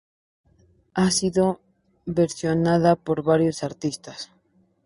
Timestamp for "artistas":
3.63-4.31